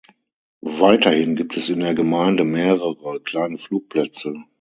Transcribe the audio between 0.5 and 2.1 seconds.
Weiterhin gibt es in der